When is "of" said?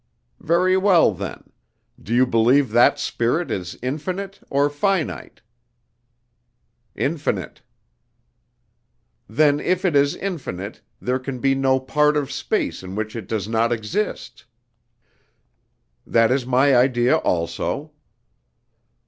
12.17-12.31